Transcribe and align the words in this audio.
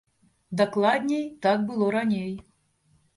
Дакладней, 0.61 1.25
так 1.43 1.57
было 1.67 1.91
раней. 1.99 2.33